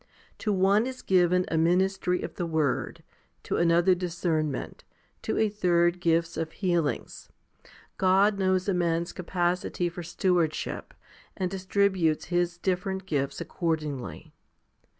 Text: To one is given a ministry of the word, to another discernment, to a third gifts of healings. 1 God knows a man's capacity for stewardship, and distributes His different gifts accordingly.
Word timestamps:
To 0.39 0.51
one 0.51 0.87
is 0.87 1.03
given 1.03 1.45
a 1.49 1.59
ministry 1.59 2.23
of 2.23 2.33
the 2.33 2.47
word, 2.47 3.03
to 3.43 3.57
another 3.57 3.93
discernment, 3.93 4.83
to 5.21 5.37
a 5.37 5.47
third 5.47 5.99
gifts 6.01 6.37
of 6.37 6.53
healings. 6.53 7.29
1 7.63 7.71
God 7.99 8.39
knows 8.39 8.67
a 8.67 8.73
man's 8.73 9.13
capacity 9.13 9.89
for 9.89 10.01
stewardship, 10.01 10.95
and 11.37 11.51
distributes 11.51 12.25
His 12.33 12.57
different 12.57 13.05
gifts 13.05 13.39
accordingly. 13.41 14.33